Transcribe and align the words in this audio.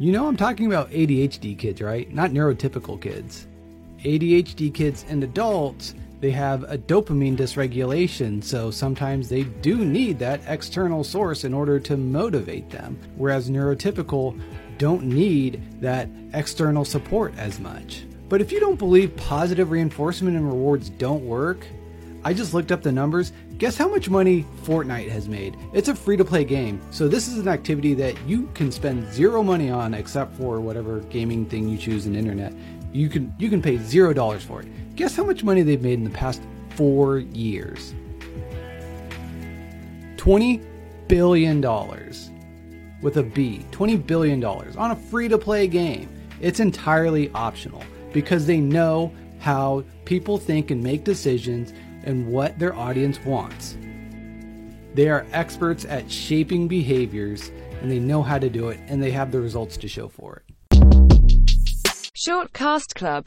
You 0.00 0.12
know, 0.12 0.28
I'm 0.28 0.36
talking 0.36 0.66
about 0.66 0.92
ADHD 0.92 1.58
kids, 1.58 1.82
right? 1.82 2.08
Not 2.14 2.30
neurotypical 2.30 3.02
kids. 3.02 3.48
ADHD 4.04 4.72
kids 4.72 5.04
and 5.08 5.24
adults, 5.24 5.96
they 6.20 6.30
have 6.30 6.62
a 6.70 6.78
dopamine 6.78 7.36
dysregulation, 7.36 8.44
so 8.44 8.70
sometimes 8.70 9.28
they 9.28 9.42
do 9.42 9.84
need 9.84 10.20
that 10.20 10.40
external 10.46 11.02
source 11.02 11.42
in 11.42 11.52
order 11.52 11.80
to 11.80 11.96
motivate 11.96 12.70
them. 12.70 12.96
Whereas 13.16 13.50
neurotypical 13.50 14.40
don't 14.78 15.02
need 15.02 15.60
that 15.80 16.08
external 16.32 16.84
support 16.84 17.36
as 17.36 17.58
much. 17.58 18.04
But 18.28 18.40
if 18.40 18.52
you 18.52 18.60
don't 18.60 18.78
believe 18.78 19.16
positive 19.16 19.72
reinforcement 19.72 20.36
and 20.36 20.46
rewards 20.46 20.90
don't 20.90 21.26
work, 21.26 21.66
I 22.24 22.34
just 22.34 22.52
looked 22.52 22.72
up 22.72 22.82
the 22.82 22.92
numbers. 22.92 23.32
Guess 23.58 23.76
how 23.76 23.88
much 23.88 24.10
money 24.10 24.44
Fortnite 24.64 25.08
has 25.08 25.28
made? 25.28 25.56
It's 25.72 25.88
a 25.88 25.94
free 25.94 26.16
to 26.16 26.24
play 26.24 26.44
game, 26.44 26.80
so 26.90 27.08
this 27.08 27.28
is 27.28 27.38
an 27.38 27.48
activity 27.48 27.94
that 27.94 28.16
you 28.26 28.48
can 28.54 28.72
spend 28.72 29.12
zero 29.12 29.42
money 29.42 29.70
on 29.70 29.94
except 29.94 30.34
for 30.34 30.60
whatever 30.60 31.00
gaming 31.10 31.46
thing 31.46 31.68
you 31.68 31.78
choose 31.78 32.06
in 32.06 32.16
internet. 32.16 32.52
You 32.92 33.08
can 33.08 33.34
you 33.38 33.48
can 33.50 33.62
pay 33.62 33.78
zero 33.78 34.12
dollars 34.12 34.42
for 34.42 34.62
it. 34.62 34.96
Guess 34.96 35.14
how 35.14 35.24
much 35.24 35.44
money 35.44 35.62
they've 35.62 35.80
made 35.80 35.94
in 35.94 36.04
the 36.04 36.10
past 36.10 36.42
four 36.70 37.18
years? 37.18 37.94
Twenty 40.16 40.60
billion 41.06 41.60
dollars 41.60 42.30
with 43.02 43.16
a 43.18 43.22
B. 43.22 43.64
Twenty 43.70 43.96
billion 43.96 44.40
dollars 44.40 44.74
on 44.76 44.90
a 44.90 44.96
free 44.96 45.28
to 45.28 45.38
play 45.38 45.68
game. 45.68 46.08
It's 46.40 46.60
entirely 46.60 47.30
optional 47.30 47.82
because 48.12 48.46
they 48.46 48.58
know 48.58 49.12
how 49.38 49.84
people 50.04 50.38
think 50.38 50.70
and 50.70 50.82
make 50.82 51.04
decisions 51.04 51.72
and 52.08 52.26
what 52.26 52.58
their 52.58 52.74
audience 52.74 53.22
wants. 53.22 53.76
They 54.94 55.10
are 55.10 55.26
experts 55.32 55.84
at 55.84 56.10
shaping 56.10 56.66
behaviors 56.66 57.50
and 57.82 57.90
they 57.90 57.98
know 57.98 58.22
how 58.22 58.38
to 58.38 58.48
do 58.48 58.70
it 58.70 58.80
and 58.88 59.02
they 59.02 59.10
have 59.10 59.30
the 59.30 59.40
results 59.40 59.76
to 59.76 59.88
show 59.88 60.08
for 60.08 60.42
it. 60.42 60.44
Short 62.14 62.52
Cast 62.54 62.94
Club 62.94 63.26